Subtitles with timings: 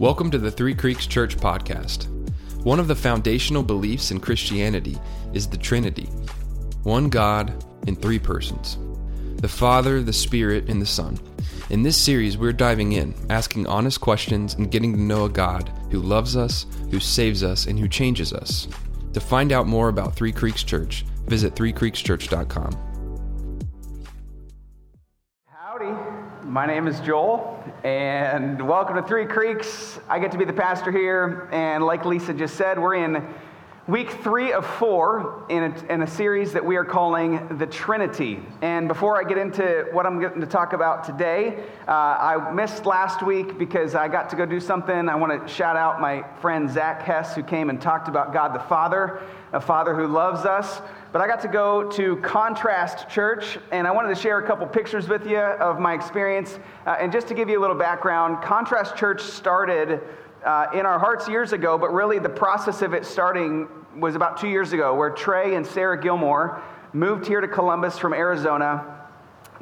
[0.00, 2.06] Welcome to the Three Creeks Church podcast.
[2.62, 4.96] One of the foundational beliefs in Christianity
[5.32, 6.08] is the Trinity
[6.84, 8.78] one God in three persons
[9.42, 11.18] the Father, the Spirit, and the Son.
[11.70, 15.68] In this series, we're diving in, asking honest questions, and getting to know a God
[15.90, 18.68] who loves us, who saves us, and who changes us.
[19.14, 22.87] To find out more about Three Creeks Church, visit threecreekschurch.com.
[26.48, 30.00] my name is Joel, and welcome to Three Creeks.
[30.08, 33.22] I get to be the pastor here, and like Lisa just said, we're in
[33.86, 38.40] week three of four in a, in a series that we are calling The Trinity.
[38.62, 42.86] And before I get into what I'm going to talk about today, uh, I missed
[42.86, 45.10] last week because I got to go do something.
[45.10, 48.54] I want to shout out my friend Zach Hess, who came and talked about God
[48.54, 50.80] the Father, a Father who loves us.
[51.10, 54.66] But I got to go to Contrast Church, and I wanted to share a couple
[54.66, 56.58] pictures with you of my experience.
[56.86, 60.02] Uh, and just to give you a little background, Contrast Church started
[60.44, 64.38] uh, in our hearts years ago, but really the process of it starting was about
[64.38, 69.06] two years ago, where Trey and Sarah Gilmore moved here to Columbus from Arizona.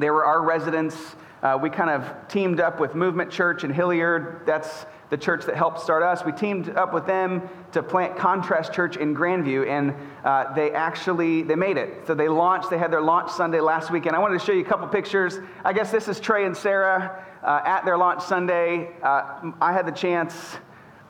[0.01, 1.15] They were our residents.
[1.43, 4.43] Uh, we kind of teamed up with Movement Church in Hilliard.
[4.47, 6.25] That's the church that helped start us.
[6.25, 11.43] We teamed up with them to plant Contrast Church in Grandview, and uh, they actually
[11.43, 12.07] they made it.
[12.07, 12.71] So they launched.
[12.71, 14.89] They had their launch Sunday last week, and I wanted to show you a couple
[14.89, 15.39] pictures.
[15.65, 18.91] I guess this is Trey and Sarah uh, at their launch Sunday.
[19.03, 20.57] Uh, I had the chance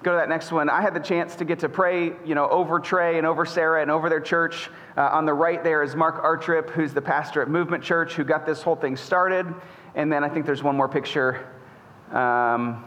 [0.03, 0.69] go to that next one.
[0.69, 3.83] I had the chance to get to pray, you know, over Trey and over Sarah
[3.83, 4.71] and over their church.
[4.97, 8.23] Uh, on the right there is Mark Artrip, who's the pastor at Movement Church, who
[8.23, 9.47] got this whole thing started.
[9.97, 11.49] And then I think there's one more picture.
[12.13, 12.85] Um,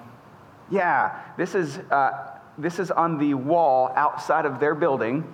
[0.71, 5.25] yeah, this is, uh, this is on the wall outside of their building.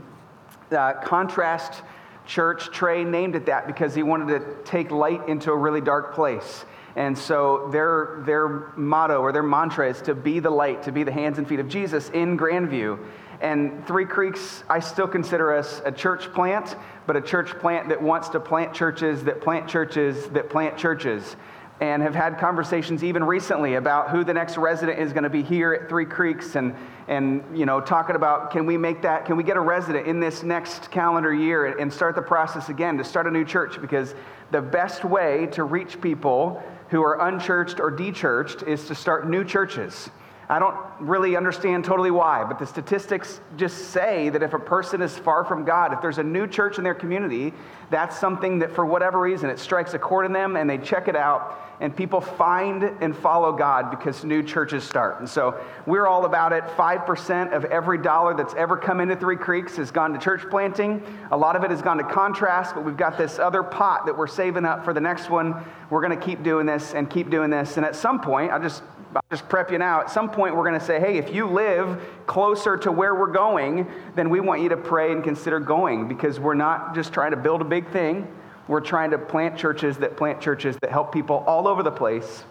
[0.71, 1.83] Uh, contrast
[2.25, 6.15] Church, Trey named it that because he wanted to take light into a really dark
[6.15, 6.65] place.
[6.95, 11.03] And so their, their motto or their mantra is to be the light, to be
[11.03, 12.97] the hands and feet of Jesus in Grandview.
[13.41, 18.01] And Three Creeks, I still consider us a church plant, but a church plant that
[18.01, 21.35] wants to plant churches, that plant churches, that plant churches.
[21.81, 25.43] And have had conversations even recently about who the next resident is going to be
[25.43, 26.73] here at Three Creeks and,
[27.09, 30.21] and you know, talking about can we make that, can we get a resident in
[30.21, 33.81] this next calendar year and start the process again to start a new church?
[33.81, 34.15] Because
[34.51, 39.43] the best way to reach people who are unchurched or dechurched is to start new
[39.43, 40.09] churches.
[40.47, 45.01] I don't really understand totally why, but the statistics just say that if a person
[45.01, 47.51] is far from God, if there's a new church in their community,
[47.89, 51.07] that's something that for whatever reason it strikes a chord in them and they check
[51.07, 55.19] it out and people find and follow God because new churches start.
[55.19, 56.63] And so we're all about it.
[56.63, 61.03] 5% of every dollar that's ever come into Three Creeks has gone to church planting.
[61.31, 64.17] A lot of it has gone to contrast, but we've got this other pot that
[64.17, 65.65] we're saving up for the next one.
[65.89, 67.77] We're going to keep doing this and keep doing this.
[67.77, 68.81] And at some point, I'll just
[69.15, 70.01] I'll just prep you now.
[70.01, 73.31] At some point, we're going to say, hey, if you live closer to where we're
[73.31, 77.31] going, then we want you to pray and consider going because we're not just trying
[77.31, 78.27] to build a big thing.
[78.67, 82.43] We're trying to plant churches that plant churches that help people all over the place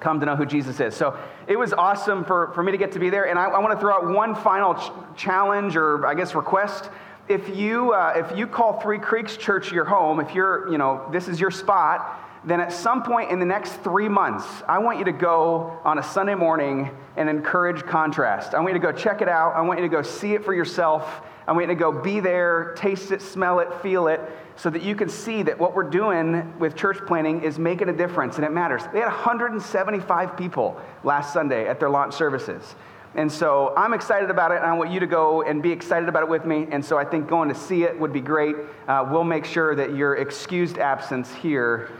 [0.00, 0.94] come to know who Jesus is.
[0.94, 3.28] So it was awesome for, for me to get to be there.
[3.28, 6.90] And I, I want to throw out one final ch- challenge or, I guess, request.
[7.28, 11.06] If you, uh, if you call Three Creeks Church your home, if you're, you know,
[11.10, 14.98] this is your spot, then at some point in the next three months, I want
[14.98, 18.54] you to go on a Sunday morning and encourage contrast.
[18.54, 19.54] I want you to go check it out.
[19.54, 21.22] I want you to go see it for yourself.
[21.46, 24.20] I want you to go be there, taste it, smell it, feel it,
[24.56, 27.92] so that you can see that what we're doing with church planting is making a
[27.92, 28.82] difference and it matters.
[28.92, 32.74] They had 175 people last Sunday at their launch services.
[33.14, 36.08] And so I'm excited about it, and I want you to go and be excited
[36.08, 36.66] about it with me.
[36.70, 38.56] And so I think going to see it would be great.
[38.88, 41.90] Uh, we'll make sure that your excused absence here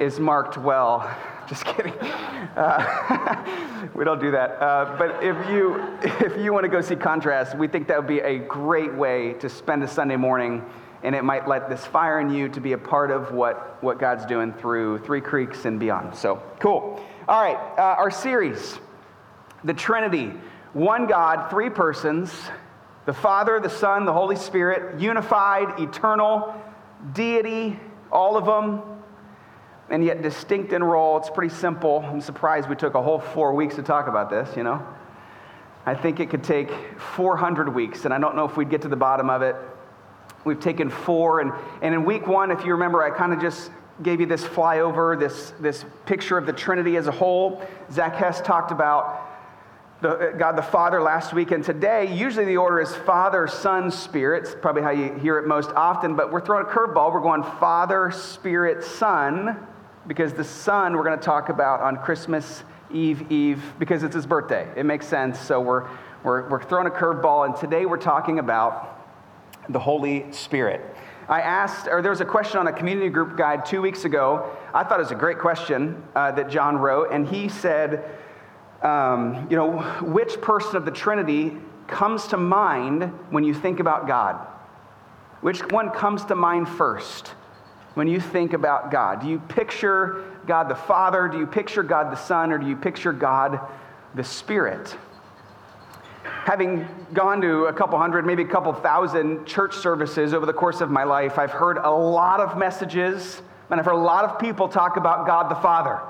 [0.00, 1.08] is marked well.
[1.48, 1.94] Just kidding.
[2.56, 4.50] Uh, we don't do that.
[4.62, 8.06] Uh, but if you, if you want to go see Contrast, we think that would
[8.06, 10.64] be a great way to spend a Sunday morning,
[11.02, 13.98] and it might let this fire in you to be a part of what, what
[13.98, 16.14] God's doing through Three Creeks and beyond.
[16.14, 17.02] So, cool.
[17.26, 18.78] All right, uh, our series,
[19.64, 20.32] The Trinity
[20.74, 22.32] one God, three persons,
[23.06, 26.54] the Father, the Son, the Holy Spirit, unified, eternal,
[27.14, 27.78] deity,
[28.12, 28.97] all of them
[29.90, 31.16] and yet distinct in role.
[31.16, 32.04] It's pretty simple.
[32.06, 34.86] I'm surprised we took a whole four weeks to talk about this, you know?
[35.86, 38.88] I think it could take 400 weeks, and I don't know if we'd get to
[38.88, 39.56] the bottom of it.
[40.44, 43.70] We've taken four, and, and in week one, if you remember, I kind of just
[44.02, 47.62] gave you this flyover, this, this picture of the Trinity as a whole.
[47.90, 49.24] Zach Hess talked about
[50.02, 54.44] the, God the Father last week, and today, usually the order is Father, Son, Spirit.
[54.44, 57.12] It's probably how you hear it most often, but we're throwing a curveball.
[57.12, 59.66] We're going Father, Spirit, Son
[60.08, 64.26] because the Son we're going to talk about on Christmas Eve, Eve, because it's his
[64.26, 64.66] birthday.
[64.74, 65.38] It makes sense.
[65.38, 65.86] So we're,
[66.24, 69.06] we're, we're throwing a curveball, and today we're talking about
[69.68, 70.80] the Holy Spirit.
[71.28, 74.50] I asked, or there was a question on a community group guide two weeks ago.
[74.72, 78.02] I thought it was a great question uh, that John wrote, and he said,
[78.80, 84.06] um, you know, which person of the Trinity comes to mind when you think about
[84.06, 84.36] God?
[85.42, 87.34] Which one comes to mind first
[87.98, 89.20] when you think about God?
[89.22, 91.26] Do you picture God the Father?
[91.26, 92.52] Do you picture God the Son?
[92.52, 93.58] Or do you picture God
[94.14, 94.96] the Spirit?
[96.22, 100.80] Having gone to a couple hundred, maybe a couple thousand church services over the course
[100.80, 104.38] of my life, I've heard a lot of messages and I've heard a lot of
[104.38, 106.00] people talk about God the Father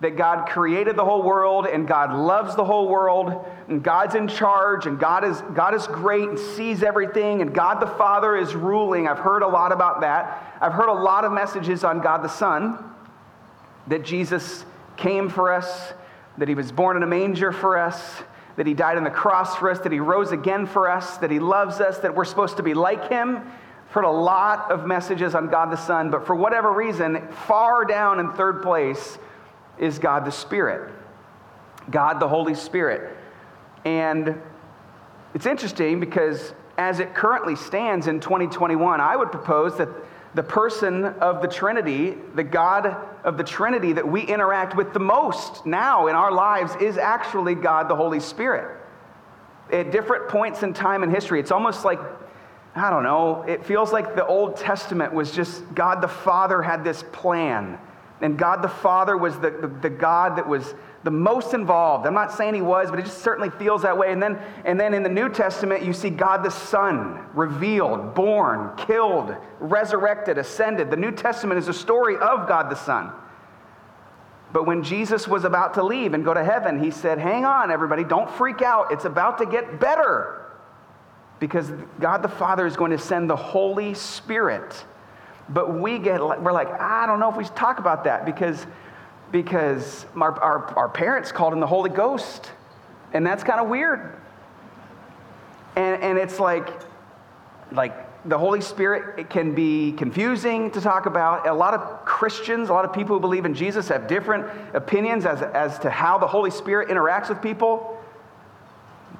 [0.00, 4.28] that God created the whole world and God loves the whole world and God's in
[4.28, 8.54] charge and God is, God is great and sees everything and God the Father is
[8.54, 9.08] ruling.
[9.08, 10.58] I've heard a lot about that.
[10.60, 12.78] I've heard a lot of messages on God the Son
[13.86, 14.66] that Jesus
[14.98, 15.92] came for us,
[16.36, 18.22] that he was born in a manger for us,
[18.56, 21.30] that he died on the cross for us, that he rose again for us, that
[21.30, 23.36] he loves us, that we're supposed to be like him.
[23.36, 27.84] I've heard a lot of messages on God the Son, but for whatever reason, far
[27.86, 29.18] down in third place,
[29.78, 30.92] is God the Spirit,
[31.90, 33.16] God the Holy Spirit.
[33.84, 34.40] And
[35.34, 39.88] it's interesting because as it currently stands in 2021, I would propose that
[40.34, 45.00] the person of the Trinity, the God of the Trinity that we interact with the
[45.00, 48.78] most now in our lives, is actually God the Holy Spirit.
[49.72, 51.98] At different points in time in history, it's almost like,
[52.74, 56.84] I don't know, it feels like the Old Testament was just God the Father had
[56.84, 57.78] this plan
[58.20, 60.74] and God the Father was the, the, the, God that was
[61.04, 62.06] the most involved.
[62.06, 64.10] I'm not saying he was, but it just certainly feels that way.
[64.10, 68.74] And then, and then in the New Testament, you see God the Son revealed, born,
[68.78, 70.90] killed, resurrected, ascended.
[70.90, 73.12] The New Testament is a story of God the Son.
[74.50, 77.70] But when Jesus was about to leave and go to heaven, he said, Hang on,
[77.70, 78.92] everybody, don't freak out.
[78.92, 80.42] It's about to get better.
[81.38, 81.70] Because
[82.00, 84.86] God the Father is going to send the Holy Spirit
[85.48, 88.66] but we get, we're like, I don't know if we should talk about that because,
[89.30, 92.50] because our, our, our parents called him the Holy Ghost.
[93.12, 94.14] And that's kind of weird.
[95.76, 96.68] And, and it's like,
[97.70, 101.46] like the Holy Spirit it can be confusing to talk about.
[101.46, 105.24] A lot of Christians, a lot of people who believe in Jesus have different opinions
[105.26, 108.02] as, as to how the Holy Spirit interacts with people.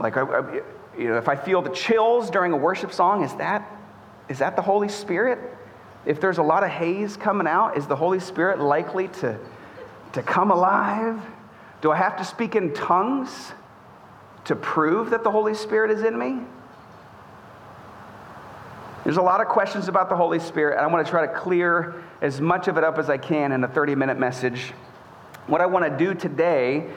[0.00, 0.54] Like, I, I,
[0.98, 3.70] you know, if I feel the chills during a worship song, is that,
[4.28, 5.38] is that the Holy Spirit?
[6.06, 9.38] If there's a lot of haze coming out, is the Holy Spirit likely to,
[10.12, 11.20] to come alive?
[11.82, 13.52] Do I have to speak in tongues
[14.44, 16.38] to prove that the Holy Spirit is in me?
[19.02, 21.32] There's a lot of questions about the Holy Spirit, and I want to try to
[21.32, 24.72] clear as much of it up as I can in a 30 minute message.
[25.48, 26.88] What I want to do today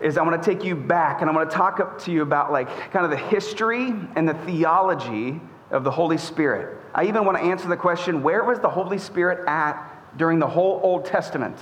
[0.00, 2.22] is I want to take you back and I want to talk up to you
[2.22, 5.40] about like kind of the history and the theology
[5.70, 6.78] of the Holy Spirit.
[6.94, 10.46] I even want to answer the question where was the Holy Spirit at during the
[10.46, 11.56] whole Old Testament?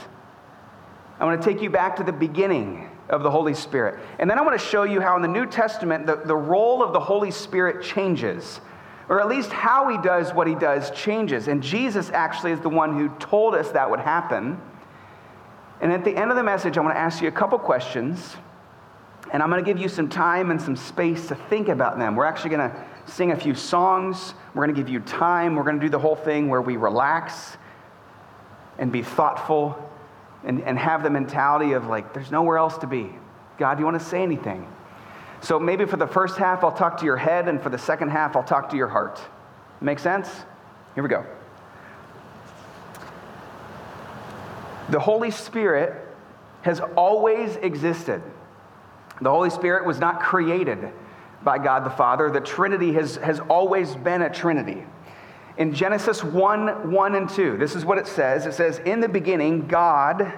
[1.19, 4.01] I want to take you back to the beginning of the Holy Spirit.
[4.19, 6.83] And then I want to show you how in the New Testament the, the role
[6.83, 8.61] of the Holy Spirit changes,
[9.09, 11.49] or at least how he does what he does changes.
[11.49, 14.61] And Jesus actually is the one who told us that would happen.
[15.81, 18.37] And at the end of the message, I want to ask you a couple questions.
[19.33, 22.17] And I'm going to give you some time and some space to think about them.
[22.17, 24.35] We're actually going to sing a few songs.
[24.55, 25.57] We're going to give you time.
[25.57, 27.57] We're going to do the whole thing where we relax
[28.79, 29.91] and be thoughtful
[30.45, 33.11] and, and have the mentality of like, there's nowhere else to be.
[33.59, 34.67] God, do you want to say anything?
[35.41, 38.11] So maybe for the first half, I'll talk to your head, and for the second
[38.11, 39.21] half, I'll talk to your heart.
[39.81, 40.29] Make sense?
[40.95, 41.27] Here we go.
[44.91, 46.07] The Holy Spirit
[46.63, 48.23] has always existed.
[49.21, 50.93] The Holy Spirit was not created
[51.45, 52.31] by God the Father.
[52.31, 54.85] The Trinity has, has always been a Trinity.
[55.59, 59.09] In Genesis 1 1 and 2, this is what it says it says, In the
[59.09, 60.33] beginning, God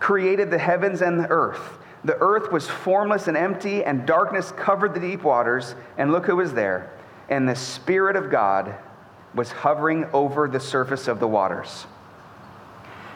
[0.00, 1.78] created the heavens and the earth.
[2.02, 5.74] The earth was formless and empty, and darkness covered the deep waters.
[5.98, 6.90] And look who was there.
[7.28, 8.74] And the Spirit of God
[9.34, 11.86] was hovering over the surface of the waters.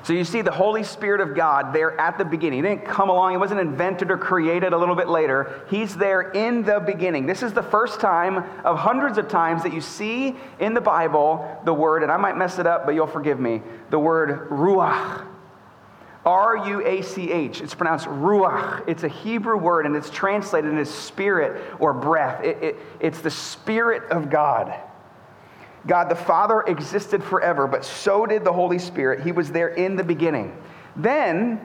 [0.05, 2.63] So you see the Holy Spirit of God there at the beginning.
[2.63, 5.63] He didn't come along, he wasn't invented or created a little bit later.
[5.71, 7.25] He's there in the beginning.
[7.25, 11.59] This is the first time of hundreds of times that you see in the Bible
[11.65, 15.27] the word, and I might mess it up, but you'll forgive me, the word ruach.
[16.27, 17.61] R U A C H.
[17.61, 18.87] It's pronounced ruach.
[18.89, 22.43] It's a Hebrew word and it's translated as spirit or breath.
[22.43, 24.75] It, it, it's the spirit of God.
[25.87, 29.23] God the Father existed forever, but so did the Holy Spirit.
[29.23, 30.57] He was there in the beginning.
[30.97, 31.61] Then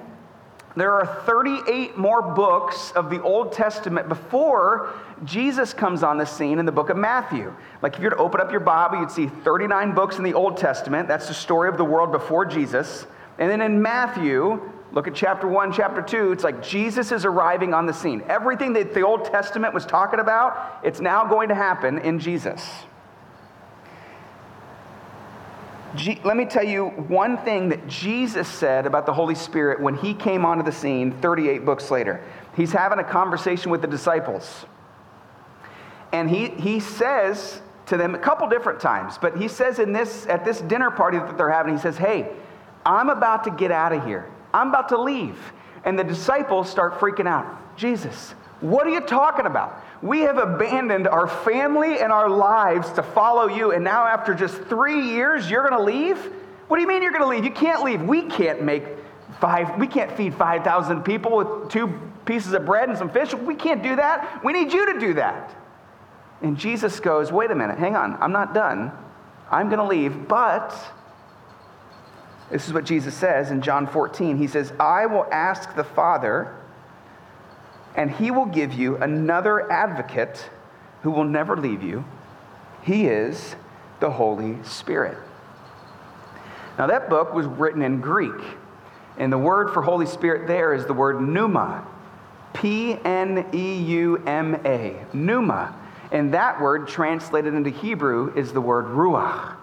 [0.76, 4.94] there are 38 more books of the Old Testament before
[5.26, 7.54] Jesus comes on the scene in the book of Matthew.
[7.82, 10.34] Like if you were to open up your Bible, you'd see 39 books in the
[10.34, 11.08] Old Testament.
[11.08, 13.08] That's the story of the world before Jesus.
[13.40, 17.74] And then in Matthew, look at chapter 1, chapter 2, it's like Jesus is arriving
[17.74, 18.24] on the scene.
[18.28, 22.70] Everything that the Old Testament was talking about, it's now going to happen in Jesus.
[26.24, 30.14] Let me tell you one thing that Jesus said about the Holy Spirit when he
[30.14, 32.24] came onto the scene 38 books later.
[32.56, 34.66] He's having a conversation with the disciples.
[36.12, 40.28] And he, he says to them a couple different times, but he says in this,
[40.28, 42.32] at this dinner party that they're having, he says, Hey,
[42.86, 44.30] I'm about to get out of here.
[44.54, 45.38] I'm about to leave.
[45.86, 47.78] And the disciples start freaking out.
[47.78, 48.32] Jesus,
[48.62, 49.84] what are you talking about?
[50.02, 54.56] We have abandoned our family and our lives to follow you, and now after just
[54.64, 56.18] three years, you're going to leave?
[56.68, 57.44] What do you mean you're going to leave?
[57.44, 58.02] You can't leave.
[58.02, 58.84] We can't make
[59.40, 63.34] five, we can't feed 5,000 people with two pieces of bread and some fish.
[63.34, 64.44] We can't do that.
[64.44, 65.56] We need you to do that.
[66.42, 68.92] And Jesus goes, wait a minute, hang on, I'm not done.
[69.52, 70.76] I'm going to leave, but
[72.52, 74.38] this is what Jesus says in John 14.
[74.38, 76.56] He says, I will ask the Father
[77.96, 80.50] and he will give you another advocate
[81.02, 82.06] who will never leave you.
[82.84, 83.56] He is
[84.00, 85.18] the Holy Spirit.
[86.78, 88.42] Now, that book was written in Greek,
[89.18, 91.86] and the word for Holy Spirit there is the word pneuma.
[92.54, 94.96] P N E U M A.
[95.14, 95.76] Pneuma.
[96.12, 99.56] And that word translated into Hebrew is the word ruach.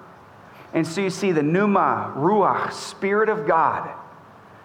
[0.73, 3.91] And so you see the pneuma, ruach, Spirit of God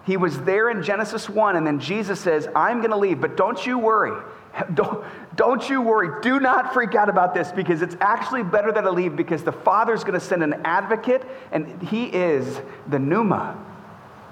[0.05, 3.37] he was there in Genesis 1, and then Jesus says, I'm going to leave, but
[3.37, 4.19] don't you worry.
[4.73, 5.05] Don't,
[5.37, 6.21] don't you worry.
[6.21, 9.53] Do not freak out about this because it's actually better that I leave because the
[9.53, 13.57] Father's going to send an advocate, and He is the Pneuma,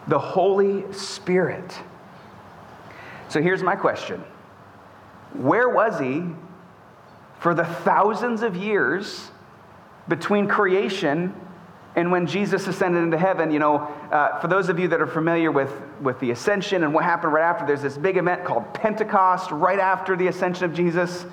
[0.09, 1.73] the Holy Spirit.
[3.29, 4.21] So here's my question
[5.35, 6.25] Where was He
[7.39, 9.31] for the thousands of years
[10.09, 11.33] between creation
[11.95, 13.77] and when Jesus ascended into heaven, you know,
[14.11, 17.33] uh, for those of you that are familiar with, with the ascension and what happened
[17.33, 21.25] right after, there's this big event called Pentecost right after the ascension of Jesus.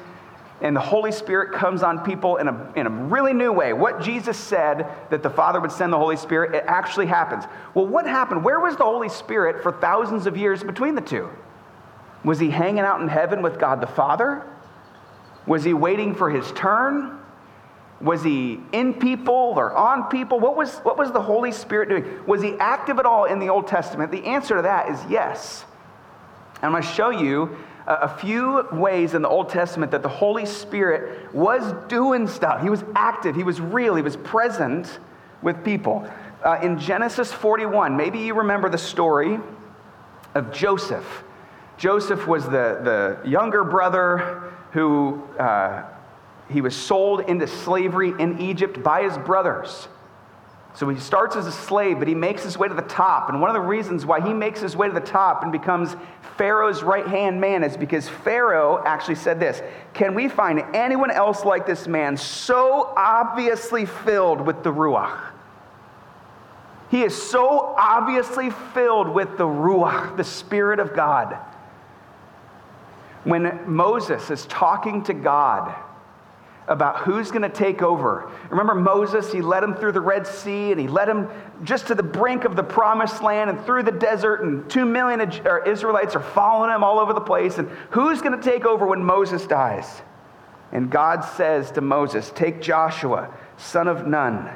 [0.63, 3.75] And the Holy Spirit comes on people in a, in a really new way.
[3.75, 7.45] What Jesus said that the Father would send the Holy Spirit, it actually happens.
[7.75, 8.43] Well, what happened?
[8.43, 11.29] Where was the Holy Spirit for thousands of years between the two?
[12.25, 14.43] Was he hanging out in heaven with God the Father?
[15.47, 17.21] Was he waiting for his turn?
[18.01, 20.39] Was he in people or on people?
[20.39, 22.27] What was, what was the Holy Spirit doing?
[22.27, 24.11] Was he active at all in the Old Testament?
[24.11, 25.65] The answer to that is yes.
[26.57, 30.03] And I'm going to show you a, a few ways in the Old Testament that
[30.03, 32.63] the Holy Spirit was doing stuff.
[32.63, 34.99] He was active, he was real, he was present
[35.41, 36.07] with people.
[36.45, 39.41] Uh, in Genesis 41, maybe you remember the story
[40.35, 41.25] of Joseph.
[41.79, 45.23] Joseph was the, the younger brother who.
[45.39, 45.85] Uh,
[46.49, 49.89] he was sold into slavery in Egypt by his brothers.
[50.75, 53.31] So he starts as a slave, but he makes his way to the top.
[53.31, 55.97] And one of the reasons why he makes his way to the top and becomes
[56.37, 59.63] Pharaoh's right hand man is because Pharaoh actually said this
[59.95, 65.19] Can we find anyone else like this man so obviously filled with the Ruach?
[66.91, 71.39] He is so obviously filled with the Ruach, the Spirit of God.
[73.25, 75.75] When Moses is talking to God,
[76.69, 78.31] about who's going to take over.
[78.51, 81.29] Remember Moses, he led him through the Red Sea and he led him
[81.63, 85.21] just to the brink of the promised land and through the desert, and two million
[85.67, 87.59] Israelites are following him all over the place.
[87.59, 90.03] And who's going to take over when Moses dies?
[90.73, 94.51] And God says to Moses, Take Joshua, son of Nun,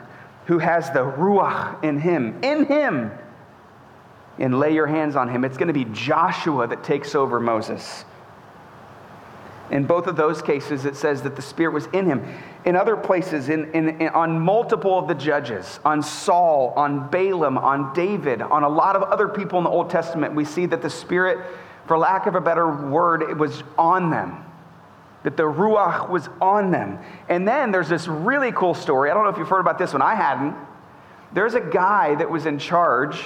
[0.47, 3.13] who has the Ruach in him, in him,
[4.39, 5.45] and lay your hands on him.
[5.45, 8.05] It's going to be Joshua that takes over Moses.
[9.71, 12.25] In both of those cases, it says that the Spirit was in him.
[12.65, 17.57] In other places, in, in, in, on multiple of the judges, on Saul, on Balaam,
[17.57, 20.83] on David, on a lot of other people in the Old Testament, we see that
[20.83, 21.39] the Spirit,
[21.87, 24.45] for lack of a better word, it was on them.
[25.23, 26.99] That the Ruach was on them.
[27.29, 29.11] And then there's this really cool story.
[29.11, 30.57] I don't know if you've heard about this one, I hadn't.
[31.33, 33.23] There's a guy that was in charge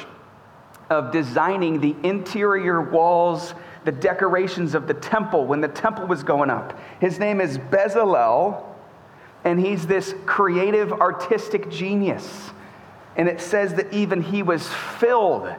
[0.90, 6.50] of designing the interior walls the decorations of the temple when the temple was going
[6.50, 6.78] up.
[7.00, 8.64] His name is Bezalel,
[9.44, 12.50] and he's this creative, artistic genius.
[13.16, 14.66] And it says that even he was
[14.98, 15.54] filled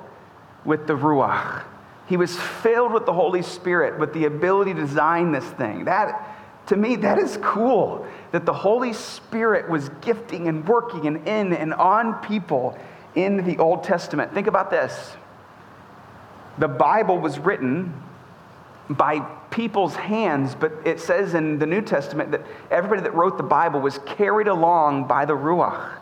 [0.66, 1.64] with the Ruach.
[2.08, 5.86] He was filled with the Holy Spirit, with the ability to design this thing.
[5.86, 6.36] That,
[6.68, 8.06] to me, that is cool.
[8.32, 12.78] That the Holy Spirit was gifting and working and in and on people
[13.16, 14.34] in the Old Testament.
[14.34, 15.16] Think about this
[16.58, 17.94] The Bible was written
[18.90, 23.44] by people's hands, but it says in the New Testament that everybody that wrote the
[23.44, 25.98] Bible was carried along by the Ruach,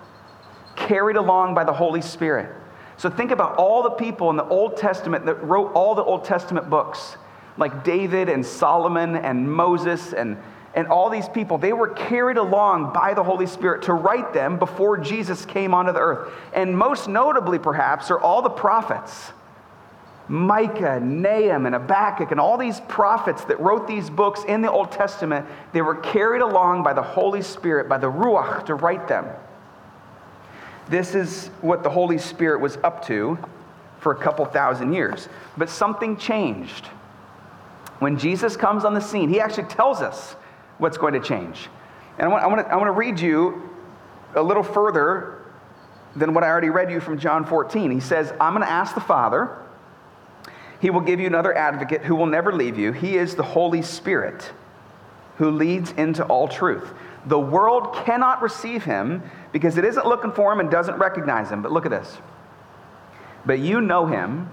[0.75, 2.53] carried along by the Holy Spirit.
[2.97, 6.25] So think about all the people in the Old Testament that wrote all the Old
[6.25, 7.17] Testament books,
[7.57, 10.37] like David and Solomon and Moses and,
[10.73, 11.57] and all these people.
[11.57, 15.91] They were carried along by the Holy Spirit to write them before Jesus came onto
[15.93, 16.33] the earth.
[16.53, 19.31] And most notably, perhaps, are all the prophets.
[20.33, 24.91] Micah, Nahum, and Habakkuk, and all these prophets that wrote these books in the Old
[24.91, 29.27] Testament, they were carried along by the Holy Spirit, by the Ruach, to write them.
[30.89, 33.37] This is what the Holy Spirit was up to
[33.99, 35.29] for a couple thousand years.
[35.55, 36.87] But something changed.
[37.99, 40.35] When Jesus comes on the scene, he actually tells us
[40.79, 41.69] what's going to change.
[42.17, 43.69] And I want, I want, to, I want to read you
[44.33, 45.43] a little further
[46.15, 47.91] than what I already read you from John 14.
[47.91, 49.59] He says, I'm going to ask the Father
[50.83, 52.91] he will give you another advocate who will never leave you.
[52.91, 54.51] He is the Holy Spirit
[55.37, 56.93] who leads into all truth.
[57.25, 59.23] The world cannot receive him
[59.53, 61.61] because it isn't looking for him and doesn't recognize him.
[61.61, 62.17] But look at this.
[63.45, 64.49] But you know him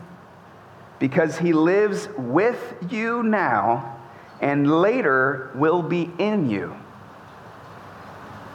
[1.00, 3.98] because he lives with you now
[4.40, 6.76] and later will be in you.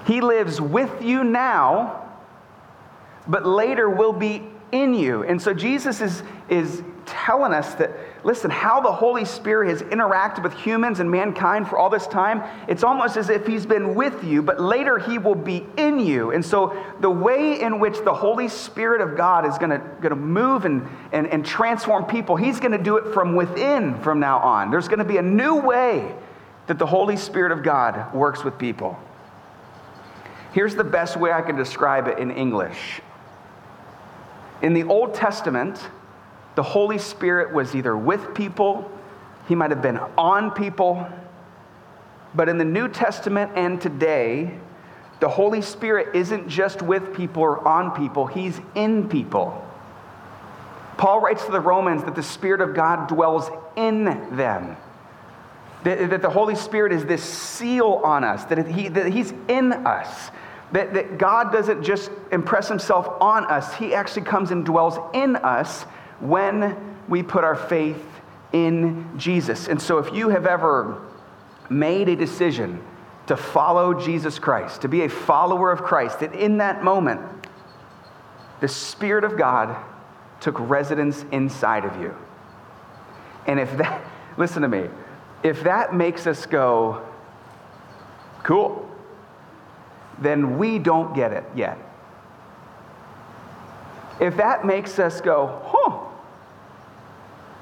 [0.08, 2.10] He lives with you now,
[3.28, 5.24] but later will be in you.
[5.24, 7.92] And so Jesus is, is telling us that,
[8.24, 12.44] listen, how the Holy Spirit has interacted with humans and mankind for all this time,
[12.68, 16.32] it's almost as if He's been with you, but later He will be in you.
[16.32, 20.66] And so the way in which the Holy Spirit of God is going to move
[20.66, 24.72] and, and, and transform people, He's going to do it from within from now on.
[24.72, 26.14] There's going to be a new way
[26.68, 29.00] that the Holy Spirit of God works with people.
[30.52, 33.02] Here's the best way I can describe it in English.
[34.62, 35.90] In the Old Testament,
[36.56, 38.90] the Holy Spirit was either with people,
[39.48, 41.08] he might have been on people.
[42.34, 44.58] But in the New Testament and today,
[45.20, 49.62] the Holy Spirit isn't just with people or on people, he's in people.
[50.98, 54.78] Paul writes to the Romans that the Spirit of God dwells in them.
[55.84, 60.32] That, the Holy Spirit is this seal on us, that, he, that he's in us.
[60.72, 65.36] That, that God doesn't just impress himself on us, he actually comes and dwells in
[65.36, 65.86] us
[66.20, 68.04] when we put our faith
[68.54, 69.68] in Jesus.
[69.68, 71.02] And so, if you have ever
[71.70, 72.82] made a decision
[73.28, 77.22] to follow Jesus Christ, to be a follower of Christ, that in that moment,
[78.62, 79.76] the Spirit of God
[80.40, 82.16] took residence inside of you.
[83.48, 84.06] And if that,
[84.38, 84.90] listen to me,
[85.44, 87.06] if that makes us go,
[88.44, 88.90] cool,
[90.20, 91.78] then we don't get it yet.
[94.20, 95.95] If that makes us go, huh,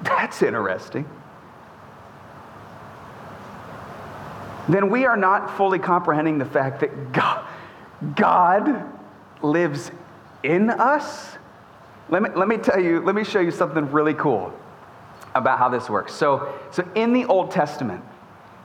[0.03, 1.07] that's interesting.
[4.69, 7.45] Then we are not fully comprehending the fact that God,
[8.15, 8.85] God
[9.41, 9.91] lives
[10.41, 11.37] in us.
[12.09, 14.53] Let me, let me tell you, let me show you something really cool
[15.35, 16.13] about how this works.
[16.13, 18.03] So, so in the Old Testament,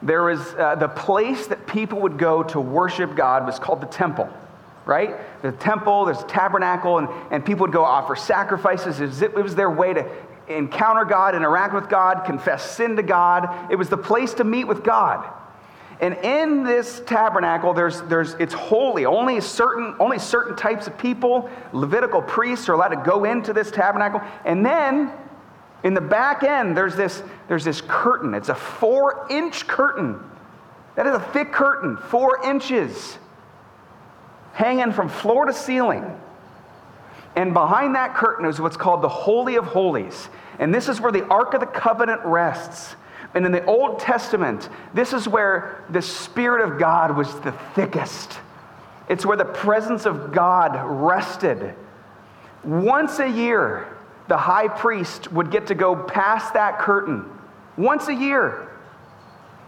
[0.02, 3.86] there was uh, the place that people would go to worship God was called the
[3.86, 4.28] temple,
[4.84, 5.16] right?
[5.42, 9.00] The temple, there's a tabernacle, and, and people would go offer sacrifices.
[9.00, 10.08] It was, it was their way to
[10.48, 13.70] encounter God, interact with God, confess sin to God.
[13.70, 15.28] It was the place to meet with God.
[16.00, 19.04] And in this tabernacle, there's, there's, it's holy.
[19.04, 23.70] Only certain, only certain types of people, Levitical priests, are allowed to go into this
[23.70, 24.20] tabernacle.
[24.44, 25.10] And then
[25.82, 28.34] in the back end, there's this, there's this curtain.
[28.34, 30.20] It's a four inch curtain.
[30.94, 33.18] That is a thick curtain, four inches,
[34.52, 36.20] hanging from floor to ceiling.
[37.38, 40.28] And behind that curtain is what's called the Holy of Holies.
[40.58, 42.96] And this is where the Ark of the Covenant rests.
[43.32, 48.40] And in the Old Testament, this is where the Spirit of God was the thickest.
[49.08, 51.76] It's where the presence of God rested.
[52.64, 53.86] Once a year,
[54.26, 57.24] the high priest would get to go past that curtain.
[57.76, 58.68] Once a year.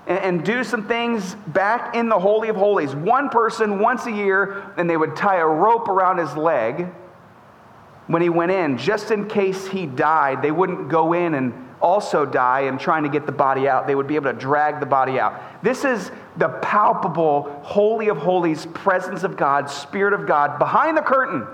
[0.08, 2.96] And, and do some things back in the Holy of Holies.
[2.96, 6.88] One person once a year, and they would tie a rope around his leg
[8.10, 12.26] when he went in, just in case he died, they wouldn't go in and also
[12.26, 13.86] die and trying to get the body out.
[13.86, 15.62] They would be able to drag the body out.
[15.62, 21.02] This is the palpable, holy of holies presence of God, Spirit of God behind the
[21.02, 21.46] curtain.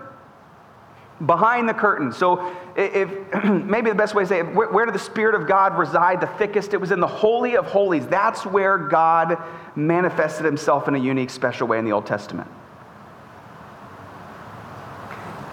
[1.26, 2.10] Behind the curtain.
[2.10, 3.10] So, if
[3.44, 6.22] maybe the best way to say it, where, where did the Spirit of God reside
[6.22, 6.72] the thickest?
[6.72, 8.06] It was in the Holy of Holies.
[8.06, 9.36] That's where God
[9.76, 12.50] manifested himself in a unique, special way in the Old Testament.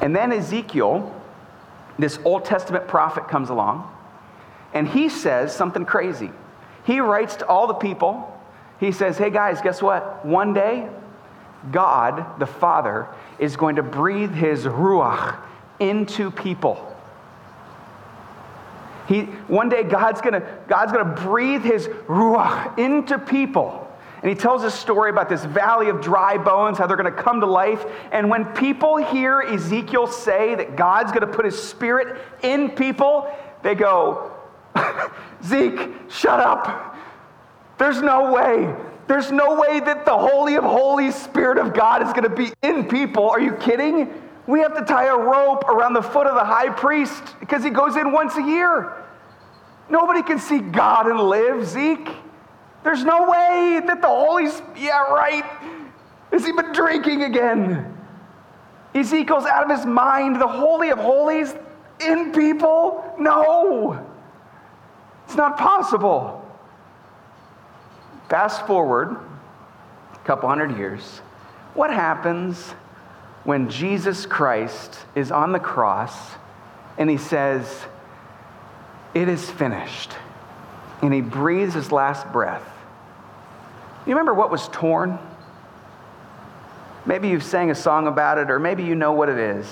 [0.02, 1.14] And then Ezekiel,
[1.98, 3.90] this Old Testament prophet, comes along,
[4.74, 6.32] And he says something crazy.
[6.86, 8.30] He writes to all the people,
[8.80, 10.26] he says, Hey guys, guess what?
[10.26, 10.90] One day,
[11.72, 13.08] God, the Father,
[13.40, 15.38] is going to breathe his ruach
[15.80, 16.90] into people.
[19.08, 23.83] He, one day, God's going to God's gonna breathe his ruach into people.
[24.24, 27.22] And he tells a story about this valley of dry bones, how they're going to
[27.22, 27.86] come to life.
[28.14, 33.30] And when people hear Ezekiel say that God's going to put his spirit in people,
[33.64, 34.32] they go,
[35.44, 36.96] Zeke, shut up.
[37.78, 38.74] There's no way.
[39.10, 42.54] There's no way that the Holy of Holies Spirit of God is going to be
[42.62, 43.30] in people.
[43.30, 44.22] Are you kidding?
[44.48, 47.70] We have to tie a rope around the foot of the high priest because he
[47.72, 48.94] goes in once a year.
[49.90, 52.08] Nobody can see God and live, Zeke.
[52.84, 55.46] There's no way that the Holy Spirit, yeah, right.
[56.32, 57.98] Has he been drinking again?
[58.94, 60.40] Ezekiel's out of his mind.
[60.40, 61.56] The Holy of Holies
[62.00, 63.16] in people?
[63.18, 64.06] No.
[65.26, 66.40] It's not possible.
[68.30, 69.18] Fast forward
[70.14, 71.20] a couple hundred years.
[71.74, 72.72] What happens
[73.44, 76.16] when Jesus Christ is on the cross
[76.98, 77.86] and he says,
[79.14, 80.14] It is finished?
[81.04, 82.68] And he breathes his last breath.
[84.06, 85.20] You remember what was torn?
[87.06, 89.68] Maybe you've sang a song about it, or maybe you know what it is.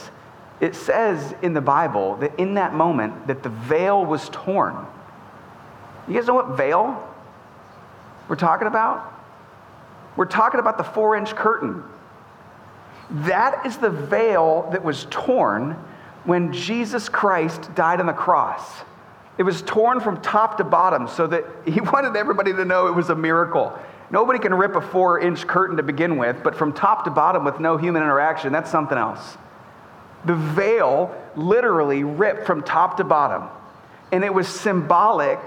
[0.60, 4.86] It says in the Bible that in that moment that the veil was torn.
[6.08, 7.08] You guys know what veil
[8.28, 9.12] we're talking about?
[10.18, 11.84] We're talking about the four inch curtain.
[13.10, 15.78] That is the veil that was torn
[16.26, 18.82] when Jesus Christ died on the cross.
[19.42, 22.94] It was torn from top to bottom so that he wanted everybody to know it
[22.94, 23.76] was a miracle.
[24.12, 27.44] Nobody can rip a four inch curtain to begin with, but from top to bottom
[27.44, 29.40] with no human interaction, that's something else.
[30.26, 33.50] The veil literally ripped from top to bottom.
[34.12, 35.40] And it was symbolic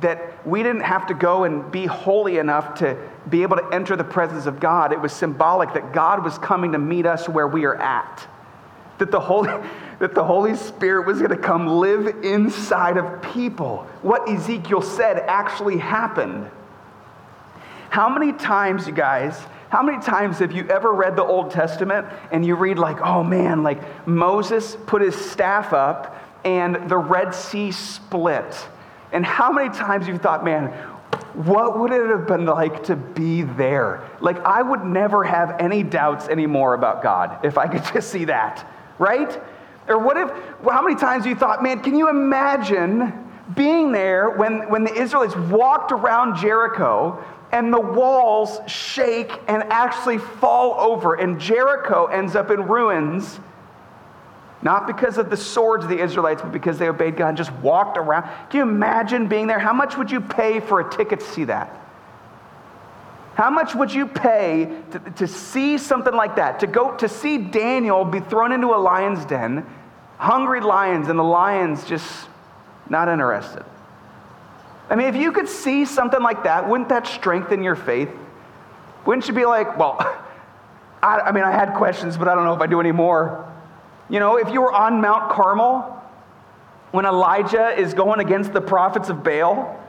[0.00, 2.96] that we didn't have to go and be holy enough to
[3.28, 4.92] be able to enter the presence of God.
[4.92, 8.28] It was symbolic that God was coming to meet us where we are at.
[8.98, 9.50] That the Holy,
[10.00, 13.86] that the Holy Spirit was going to come live inside of people.
[14.02, 16.50] What Ezekiel said actually happened.
[17.90, 22.06] How many times, you guys, how many times have you ever read the Old Testament
[22.32, 27.34] and you read, like, oh man, like Moses put his staff up and the Red
[27.34, 28.56] Sea split?
[29.12, 30.68] And how many times you've thought, man,
[31.34, 34.08] what would it have been like to be there?
[34.20, 38.24] Like, I would never have any doubts anymore about God if I could just see
[38.26, 38.66] that,
[38.98, 39.40] right?
[39.88, 40.30] Or what if,
[40.64, 43.12] how many times you thought, man, can you imagine
[43.54, 50.18] being there when, when the Israelites walked around Jericho and the walls shake and actually
[50.18, 53.40] fall over, and Jericho ends up in ruins?
[54.62, 57.52] Not because of the swords of the Israelites, but because they obeyed God and just
[57.54, 58.24] walked around.
[58.50, 59.58] Can you imagine being there?
[59.58, 61.74] How much would you pay for a ticket to see that?
[63.40, 66.60] How much would you pay to, to see something like that?
[66.60, 69.64] To go to see Daniel be thrown into a lion's den,
[70.18, 72.28] hungry lions, and the lions just
[72.90, 73.64] not interested.
[74.90, 78.10] I mean, if you could see something like that, wouldn't that strengthen your faith?
[79.06, 79.96] Wouldn't you be like, well,
[81.02, 83.50] I, I mean, I had questions, but I don't know if I do anymore.
[84.10, 85.98] You know, if you were on Mount Carmel
[86.90, 89.82] when Elijah is going against the prophets of Baal,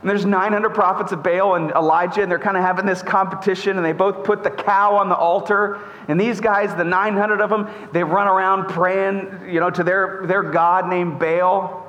[0.00, 3.76] and there's 900 prophets of Baal and Elijah, and they're kind of having this competition,
[3.76, 5.78] and they both put the cow on the altar.
[6.08, 10.22] And these guys, the 900 of them, they run around praying, you know, to their,
[10.26, 11.86] their God named Baal.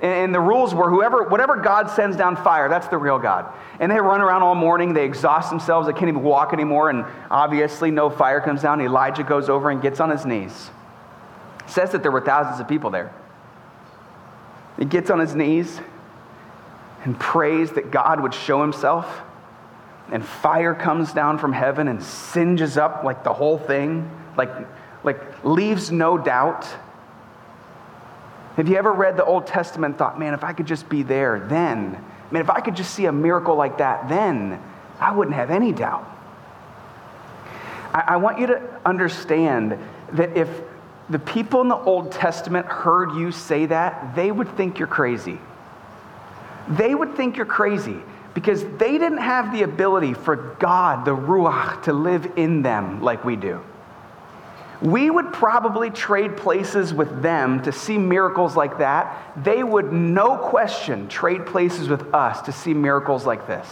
[0.00, 3.52] And the rules were whoever, whatever God sends down fire, that's the real God.
[3.80, 7.04] And they run around all morning, they exhaust themselves, they can't even walk anymore, and
[7.28, 8.80] obviously no fire comes down.
[8.80, 10.70] Elijah goes over and gets on his knees
[11.68, 13.12] says that there were thousands of people there.
[14.78, 15.80] He gets on his knees
[17.04, 19.22] and prays that God would show himself.
[20.10, 24.50] And fire comes down from heaven and singes up like the whole thing, like,
[25.04, 26.66] like leaves no doubt.
[28.56, 31.02] Have you ever read the Old Testament and thought, man, if I could just be
[31.02, 34.60] there, then, man, if I could just see a miracle like that, then
[34.98, 36.08] I wouldn't have any doubt.
[37.92, 39.78] I, I want you to understand
[40.12, 40.48] that if
[41.10, 45.38] the people in the Old Testament heard you say that, they would think you're crazy.
[46.70, 47.96] They would think you're crazy
[48.34, 53.24] because they didn't have the ability for God, the Ruach, to live in them like
[53.24, 53.60] we do.
[54.80, 59.32] We would probably trade places with them to see miracles like that.
[59.42, 63.66] They would, no question, trade places with us to see miracles like this.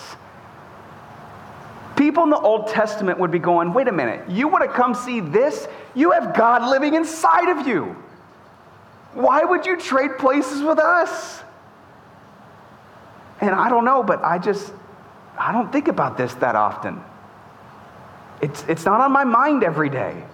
[1.96, 4.94] People in the Old Testament would be going, wait a minute, you want to come
[4.94, 5.68] see this?
[5.94, 7.96] You have God living inside of you.
[9.14, 11.42] Why would you trade places with us?
[13.40, 14.72] And I don't know, but I just,
[15.38, 17.00] I don't think about this that often.
[18.40, 20.24] It's, it's not on my mind every day.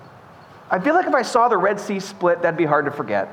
[0.70, 3.28] I feel like if I saw the Red Sea split, that'd be hard to forget.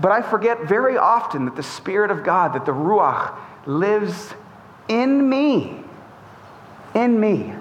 [0.00, 4.34] But I forget very often that the Spirit of God, that the Ruach, lives
[4.88, 5.80] in me.
[6.94, 7.54] In me.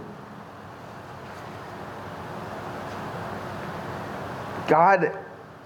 [4.68, 5.18] God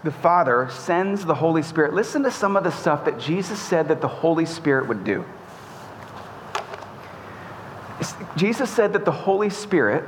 [0.03, 1.93] the Father sends the Holy Spirit.
[1.93, 5.25] Listen to some of the stuff that Jesus said that the Holy Spirit would do.
[8.35, 10.03] Jesus said that the Holy Spirit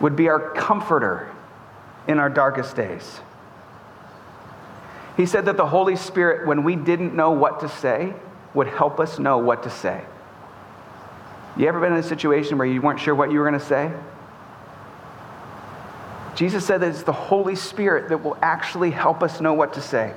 [0.00, 1.30] would be our comforter
[2.06, 3.20] in our darkest days.
[5.16, 8.14] He said that the Holy Spirit, when we didn't know what to say,
[8.54, 10.02] would help us know what to say.
[11.56, 13.66] You ever been in a situation where you weren't sure what you were going to
[13.66, 13.92] say?
[16.40, 19.82] Jesus said that it's the Holy Spirit that will actually help us know what to
[19.82, 20.14] say.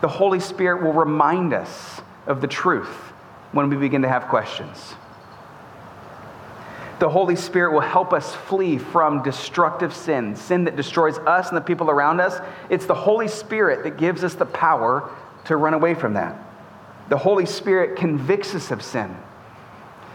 [0.00, 2.86] The Holy Spirit will remind us of the truth
[3.50, 4.94] when we begin to have questions.
[7.00, 11.56] The Holy Spirit will help us flee from destructive sin, sin that destroys us and
[11.56, 12.40] the people around us.
[12.68, 15.10] It's the Holy Spirit that gives us the power
[15.46, 16.40] to run away from that.
[17.08, 19.16] The Holy Spirit convicts us of sin,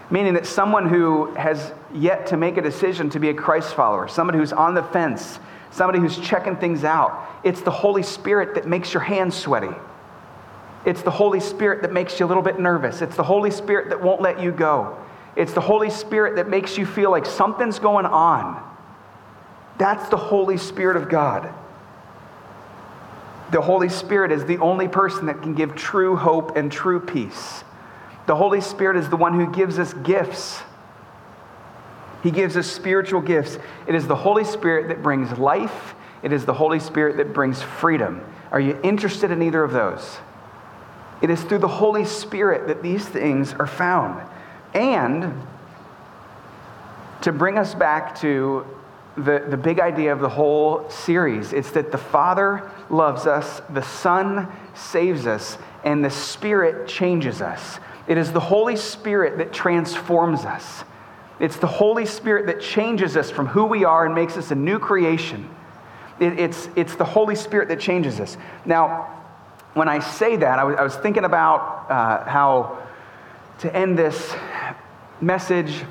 [0.09, 4.07] meaning that someone who has yet to make a decision to be a Christ follower,
[4.07, 5.39] somebody who's on the fence,
[5.71, 9.75] somebody who's checking things out, it's the Holy Spirit that makes your hands sweaty.
[10.85, 13.01] It's the Holy Spirit that makes you a little bit nervous.
[13.01, 14.97] It's the Holy Spirit that won't let you go.
[15.35, 18.63] It's the Holy Spirit that makes you feel like something's going on.
[19.77, 21.53] That's the Holy Spirit of God.
[23.51, 27.63] The Holy Spirit is the only person that can give true hope and true peace.
[28.27, 30.61] The Holy Spirit is the one who gives us gifts.
[32.25, 33.59] He gives us spiritual gifts.
[33.85, 37.61] It is the Holy Spirit that brings life, it is the Holy Spirit that brings
[37.61, 38.19] freedom.
[38.49, 40.17] Are you interested in either of those?
[41.21, 44.27] It is through the Holy Spirit that these things are found.
[44.73, 45.39] And
[47.21, 48.65] to bring us back to
[49.15, 53.83] the, the big idea of the whole series, it's that the Father loves us, the
[53.83, 57.79] Son saves us, and the Spirit changes us.
[58.07, 60.83] It is the Holy Spirit that transforms us.
[61.39, 64.55] It's the Holy Spirit that changes us from who we are and makes us a
[64.55, 65.49] new creation.
[66.19, 68.37] It, it's, it's the Holy Spirit that changes us.
[68.65, 69.11] Now,
[69.73, 72.81] when I say that, I was, I was thinking about uh, how
[73.59, 74.33] to end this
[75.19, 75.83] message,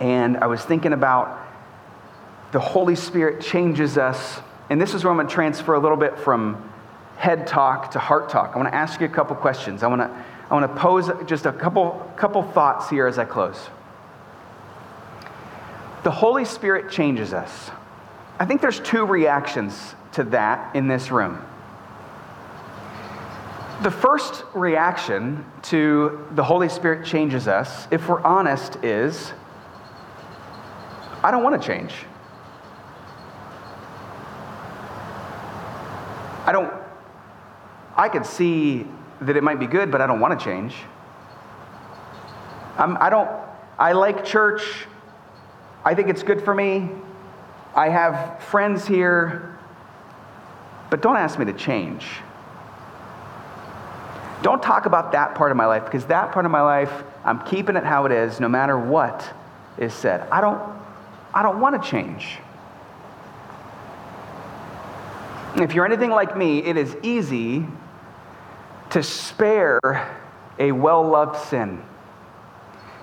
[0.00, 1.38] and I was thinking about
[2.50, 4.40] the Holy Spirit changes us.
[4.68, 6.68] And this is where I'm going to transfer a little bit from
[7.16, 8.52] head talk to heart talk.
[8.54, 9.84] I want to ask you a couple questions.
[9.84, 13.24] I want to, I want to pose just a couple, couple thoughts here as I
[13.24, 13.68] close.
[16.02, 17.70] The Holy Spirit changes us.
[18.38, 21.44] I think there's two reactions to that in this room.
[23.82, 29.32] The first reaction to the Holy Spirit changes us, if we're honest, is
[31.22, 31.92] I don't want to change.
[36.46, 36.72] I don't,
[37.94, 38.86] I could see
[39.20, 40.74] that it might be good, but I don't want to change.
[42.78, 43.30] I'm, I don't,
[43.78, 44.62] I like church.
[45.84, 46.90] I think it's good for me.
[47.74, 49.58] I have friends here,
[50.90, 52.06] but don't ask me to change.
[54.42, 56.92] Don't talk about that part of my life because that part of my life,
[57.24, 59.32] I'm keeping it how it is no matter what
[59.78, 60.28] is said.
[60.30, 60.60] I don't,
[61.34, 62.38] I don't want to change.
[65.56, 67.66] If you're anything like me, it is easy
[68.90, 70.16] to spare
[70.58, 71.82] a well loved sin.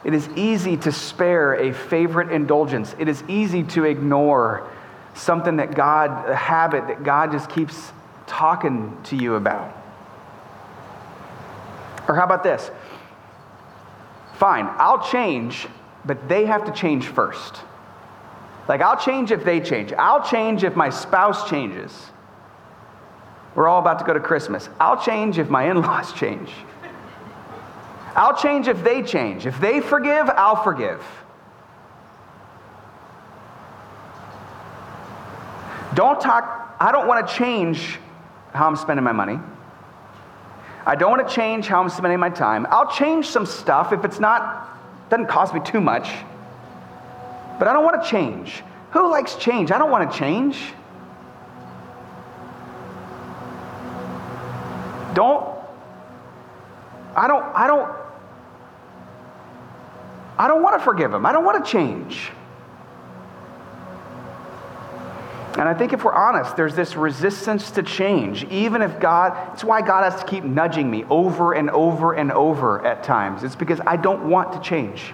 [0.07, 2.95] It is easy to spare a favorite indulgence.
[2.97, 4.65] It is easy to ignore
[5.13, 7.91] something that God, a habit that God just keeps
[8.25, 9.75] talking to you about.
[12.07, 12.71] Or how about this?
[14.35, 15.67] Fine, I'll change,
[16.05, 17.57] but they have to change first.
[18.69, 19.91] Like, I'll change if they change.
[19.91, 21.91] I'll change if my spouse changes.
[23.55, 24.69] We're all about to go to Christmas.
[24.79, 26.49] I'll change if my in laws change.
[28.17, 29.45] I'll change if they change.
[29.45, 31.05] If they forgive, I'll forgive.
[35.93, 37.99] Don't talk, I don't want to change
[38.53, 39.39] how I'm spending my money.
[40.83, 42.65] I don't want to change how I'm spending my time.
[42.71, 44.67] I'll change some stuff if it's not,
[45.09, 46.09] doesn't cost me too much.
[47.59, 48.63] But I don't want to change.
[48.91, 49.71] Who likes change?
[49.71, 50.57] I don't want to change.
[55.13, 55.45] Don't,
[57.15, 58.06] I don't, I don't,
[60.37, 61.25] I don't want to forgive him.
[61.25, 62.31] I don't want to change.
[65.57, 68.43] And I think if we're honest, there's this resistance to change.
[68.45, 72.31] Even if God, it's why God has to keep nudging me over and over and
[72.31, 73.43] over at times.
[73.43, 75.13] It's because I don't want to change.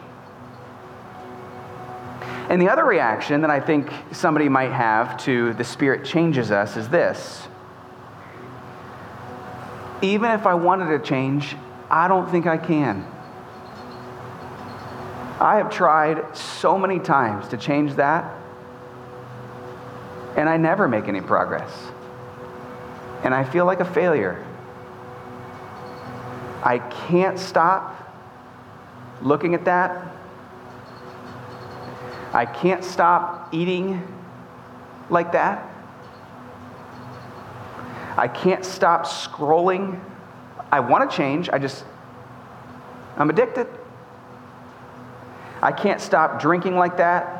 [2.50, 6.76] And the other reaction that I think somebody might have to the Spirit changes us
[6.76, 7.48] is this
[10.04, 11.56] even if I wanted to change,
[11.90, 13.08] I don't think I can.
[15.44, 18.34] I have tried so many times to change that,
[20.38, 21.70] and I never make any progress.
[23.26, 24.42] And I feel like a failure.
[26.64, 27.94] I can't stop
[29.22, 30.16] looking at that.
[32.32, 34.02] I can't stop eating
[35.10, 35.70] like that.
[38.16, 40.00] I can't stop scrolling.
[40.72, 41.84] I want to change, I just,
[43.18, 43.68] I'm addicted.
[45.63, 47.39] I can't stop drinking like that.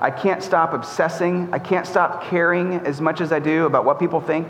[0.00, 1.50] I can't stop obsessing.
[1.52, 4.48] I can't stop caring as much as I do about what people think.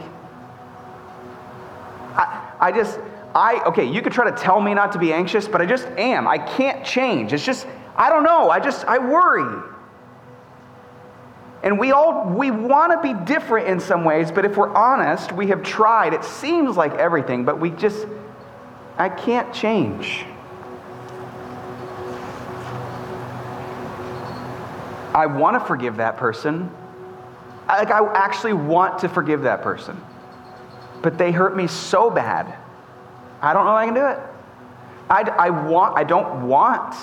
[2.15, 3.01] I, I just,
[3.35, 5.87] I, okay, you could try to tell me not to be anxious, but I just
[5.99, 6.29] am.
[6.29, 7.33] I can't change.
[7.33, 8.51] It's just, I don't know.
[8.51, 9.63] I just, I worry.
[11.65, 15.33] And we all we want to be different in some ways, but if we're honest,
[15.33, 16.15] we have tried.
[16.15, 18.07] It seems like everything, but we just
[18.97, 20.25] I can't change.
[25.15, 26.71] I want to forgive that person.
[27.69, 30.01] Like I actually want to forgive that person.
[31.03, 32.57] But they hurt me so bad.
[33.41, 34.19] I don't know I can do it.
[35.11, 36.95] I, I want I don't want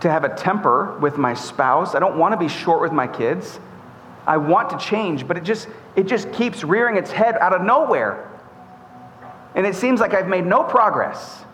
[0.00, 1.94] to have a temper with my spouse.
[1.94, 3.60] I don't want to be short with my kids.
[4.26, 7.62] I want to change, but it just it just keeps rearing its head out of
[7.62, 8.26] nowhere.
[9.54, 11.44] And it seems like I've made no progress.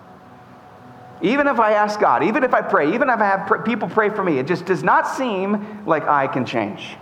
[1.22, 3.88] Even if I ask God, even if I pray, even if I have pr- people
[3.88, 6.96] pray for me, it just does not seem like I can change.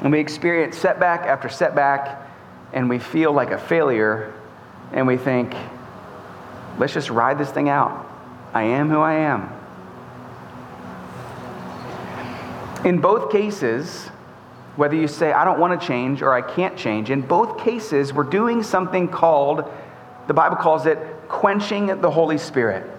[0.00, 2.22] And we experience setback after setback,
[2.72, 4.34] and we feel like a failure,
[4.92, 5.54] and we think,
[6.78, 8.06] let's just ride this thing out.
[8.52, 9.52] I am who I am.
[12.84, 14.08] In both cases,
[14.76, 18.12] whether you say, I don't want to change or I can't change, in both cases,
[18.12, 19.64] we're doing something called,
[20.28, 22.90] the Bible calls it quenching the Holy Spirit.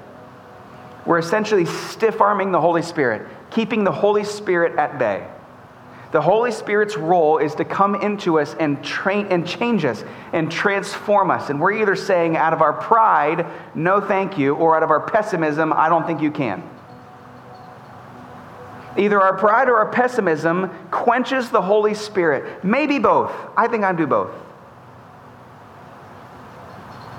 [1.06, 5.28] We're essentially stiff arming the Holy Spirit, keeping the Holy Spirit at bay.
[6.12, 10.52] The Holy Spirit's role is to come into us and train and change us and
[10.52, 11.50] transform us.
[11.50, 15.02] And we're either saying out of our pride, no thank you, or out of our
[15.02, 16.68] pessimism, I don't think you can.
[18.98, 22.64] Either our pride or our pessimism quenches the Holy Spirit.
[22.64, 23.32] Maybe both.
[23.56, 24.32] I think I do both.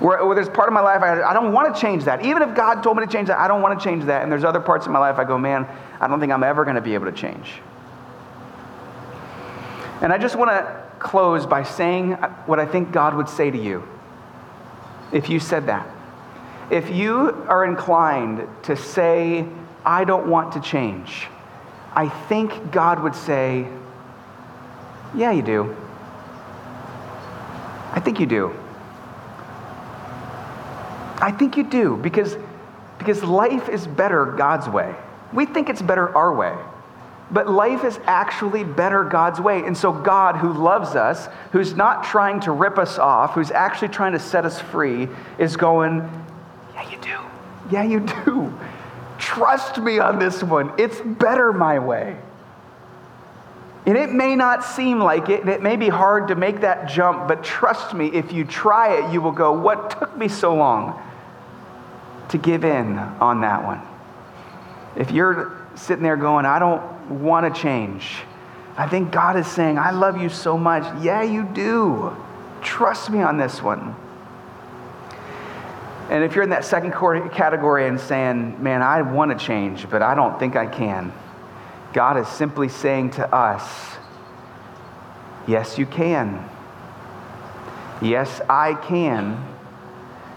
[0.01, 2.25] Where, where, there's part of my life I, I don't want to change that.
[2.25, 4.23] Even if God told me to change that, I don't want to change that.
[4.23, 5.67] And there's other parts of my life I go, man,
[5.99, 7.61] I don't think I'm ever going to be able to change.
[10.01, 12.13] And I just want to close by saying
[12.47, 13.87] what I think God would say to you
[15.11, 15.87] if you said that.
[16.71, 19.45] If you are inclined to say,
[19.85, 21.27] I don't want to change,
[21.93, 23.67] I think God would say,
[25.13, 25.75] Yeah, you do.
[27.91, 28.60] I think you do.
[31.21, 32.35] I think you do because,
[32.97, 34.95] because life is better God's way.
[35.31, 36.55] We think it's better our way.
[37.31, 39.63] But life is actually better God's way.
[39.63, 43.87] And so, God, who loves us, who's not trying to rip us off, who's actually
[43.87, 45.07] trying to set us free,
[45.37, 46.09] is going,
[46.73, 47.17] Yeah, you do.
[47.71, 48.53] Yeah, you do.
[49.17, 50.73] Trust me on this one.
[50.77, 52.17] It's better my way.
[53.85, 56.89] And it may not seem like it, and it may be hard to make that
[56.89, 60.53] jump, but trust me, if you try it, you will go, What took me so
[60.53, 61.01] long
[62.31, 63.81] to give in on that one?
[64.95, 68.17] If you're sitting there going, I don't want to change,
[68.77, 70.83] I think God is saying, I love you so much.
[71.03, 72.15] Yeah, you do.
[72.61, 73.95] Trust me on this one.
[76.09, 80.01] And if you're in that second category and saying, man, I want to change, but
[80.01, 81.13] I don't think I can,
[81.93, 83.97] God is simply saying to us,
[85.47, 86.49] yes, you can.
[88.01, 89.50] Yes, I can.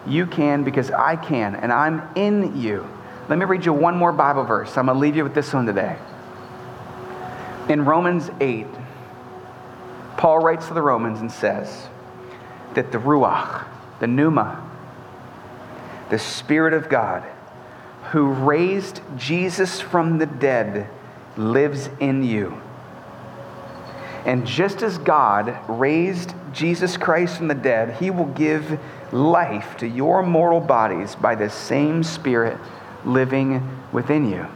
[0.06, 2.88] You can because I can, and I'm in you.
[3.28, 4.76] Let me read you one more Bible verse.
[4.76, 5.96] I'm going to leave you with this one today.
[7.68, 8.66] In Romans 8,
[10.18, 11.88] Paul writes to the Romans and says
[12.74, 13.64] that the Ruach,
[14.00, 14.70] the Pneuma,
[16.10, 17.24] the Spirit of God,
[18.10, 20.88] who raised Jesus from the dead,
[21.38, 22.60] lives in you.
[24.26, 28.78] And just as God raised Jesus Christ from the dead, he will give
[29.14, 32.58] life to your mortal bodies by the same Spirit
[33.04, 33.62] living
[33.92, 34.46] within you.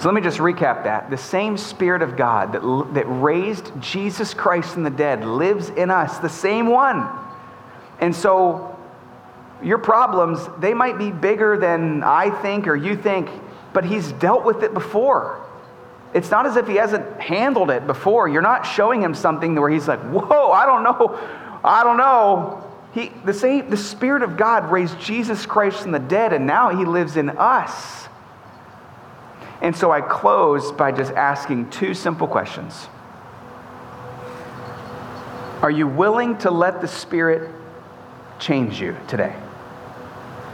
[0.00, 1.10] So let me just recap that.
[1.10, 5.90] The same Spirit of God that, that raised Jesus Christ from the dead lives in
[5.90, 7.08] us, the same one.
[8.00, 8.76] And so
[9.62, 13.30] your problems, they might be bigger than I think or you think,
[13.72, 15.40] but He's dealt with it before.
[16.14, 18.28] It's not as if He hasn't handled it before.
[18.28, 21.18] You're not showing Him something where He's like, whoa, I don't know.
[21.64, 22.68] I don't know.
[22.92, 26.76] He, the, same, the Spirit of God raised Jesus Christ from the dead, and now
[26.76, 28.08] He lives in us.
[29.62, 32.88] And so I close by just asking two simple questions
[35.62, 37.50] Are you willing to let the Spirit
[38.38, 39.34] change you today?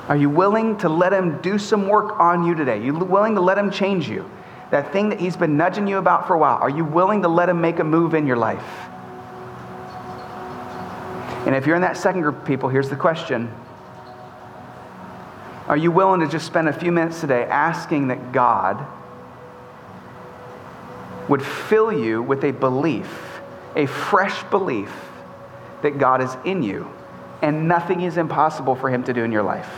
[0.08, 2.78] Are you willing to let Him do some work on you today?
[2.78, 4.30] Are you willing to let Him change you?
[4.70, 7.28] That thing that He's been nudging you about for a while, are you willing to
[7.28, 8.64] let Him make a move in your life?
[11.48, 13.50] And if you're in that second group of people, here's the question
[15.66, 18.86] Are you willing to just spend a few minutes today asking that God
[21.26, 23.40] would fill you with a belief,
[23.74, 24.92] a fresh belief
[25.80, 26.86] that God is in you
[27.40, 29.70] and nothing is impossible for Him to do in your life?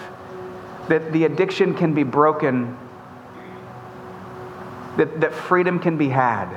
[0.88, 2.76] That the addiction can be broken,
[4.96, 6.52] that, that freedom can be had,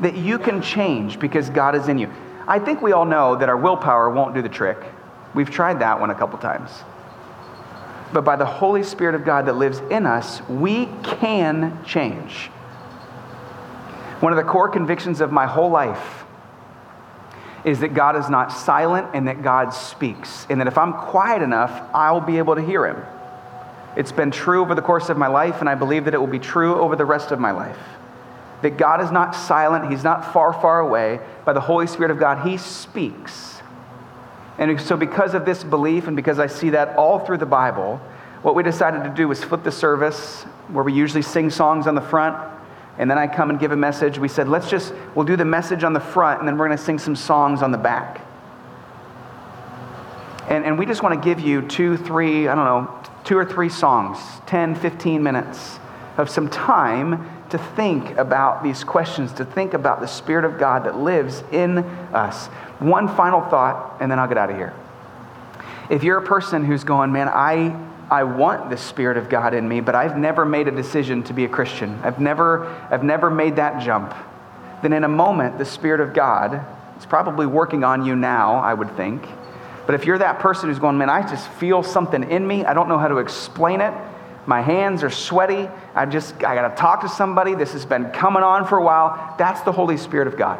[0.00, 2.12] that you can change because God is in you.
[2.50, 4.76] I think we all know that our willpower won't do the trick.
[5.34, 6.68] We've tried that one a couple times.
[8.12, 12.46] But by the Holy Spirit of God that lives in us, we can change.
[14.18, 16.24] One of the core convictions of my whole life
[17.64, 20.48] is that God is not silent and that God speaks.
[20.50, 23.00] And that if I'm quiet enough, I'll be able to hear him.
[23.96, 26.26] It's been true over the course of my life, and I believe that it will
[26.26, 27.78] be true over the rest of my life
[28.62, 31.20] that God is not silent, He's not far, far away.
[31.44, 33.60] By the Holy Spirit of God, He speaks.
[34.58, 37.96] And so, because of this belief, and because I see that all through the Bible,
[38.42, 41.94] what we decided to do was flip the service where we usually sing songs on
[41.94, 42.36] the front,
[42.98, 44.18] and then I come and give a message.
[44.18, 46.76] We said, let's just, we'll do the message on the front, and then we're going
[46.76, 48.20] to sing some songs on the back.
[50.48, 53.44] And, and we just want to give you two, three, I don't know, two or
[53.44, 55.78] three songs, 10, 15 minutes
[56.16, 60.84] of some time to think about these questions, to think about the Spirit of God
[60.84, 62.46] that lives in us.
[62.78, 64.74] One final thought, and then I'll get out of here.
[65.90, 67.76] If you're a person who's going, man, I,
[68.10, 71.32] I want the Spirit of God in me, but I've never made a decision to
[71.32, 74.14] be a Christian, I've never, I've never made that jump,
[74.82, 76.64] then in a moment, the Spirit of God
[76.98, 79.22] is probably working on you now, I would think.
[79.86, 82.74] But if you're that person who's going, man, I just feel something in me, I
[82.74, 83.92] don't know how to explain it,
[84.46, 85.68] my hands are sweaty.
[85.94, 87.54] I just, I got to talk to somebody.
[87.54, 89.34] This has been coming on for a while.
[89.38, 90.58] That's the Holy Spirit of God.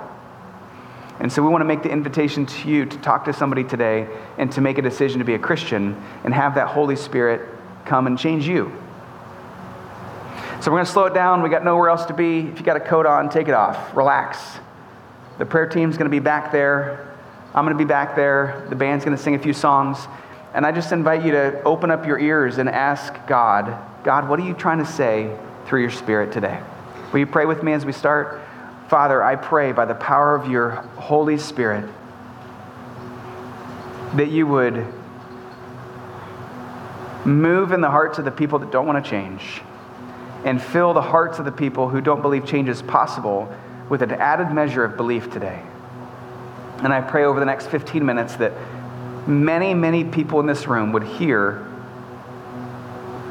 [1.18, 4.08] And so we want to make the invitation to you to talk to somebody today
[4.38, 7.46] and to make a decision to be a Christian and have that Holy Spirit
[7.84, 8.72] come and change you.
[10.60, 11.42] So we're going to slow it down.
[11.42, 12.40] We got nowhere else to be.
[12.40, 13.96] If you got a coat on, take it off.
[13.96, 14.38] Relax.
[15.38, 17.16] The prayer team's going to be back there.
[17.54, 18.66] I'm going to be back there.
[18.68, 20.06] The band's going to sing a few songs.
[20.52, 24.40] And I just invite you to open up your ears and ask God, God, what
[24.40, 25.36] are you trying to say
[25.66, 26.60] through your Spirit today?
[27.12, 28.40] Will you pray with me as we start?
[28.88, 31.88] Father, I pray by the power of your Holy Spirit
[34.14, 34.84] that you would
[37.24, 39.62] move in the hearts of the people that don't want to change
[40.44, 43.52] and fill the hearts of the people who don't believe change is possible
[43.88, 45.62] with an added measure of belief today.
[46.78, 48.52] And I pray over the next 15 minutes that
[49.26, 51.66] many, many people in this room would hear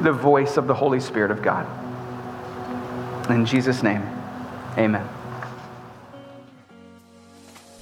[0.00, 1.66] the voice of the Holy Spirit of God.
[3.30, 4.02] In Jesus' name,
[4.76, 5.06] amen.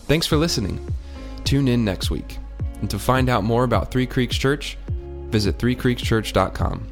[0.06, 0.86] Thanks for listening.
[1.44, 2.38] Tune in next week.
[2.80, 4.78] And to find out more about Three Creeks Church,
[5.30, 6.88] visit threecreekschurch.com.